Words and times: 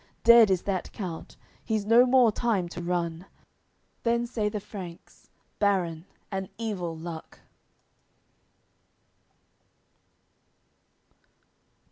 Dead 0.23 0.49
is 0.49 0.63
that 0.63 0.91
count, 0.93 1.37
he's 1.63 1.85
no 1.85 2.07
more 2.07 2.31
time 2.31 2.67
to 2.67 2.81
run. 2.81 3.27
Then 4.01 4.25
say 4.25 4.49
the 4.49 4.59
Franks: 4.59 5.29
"Baron, 5.59 6.05
an 6.31 6.49
evil 6.57 6.97
luck!" 6.97 7.41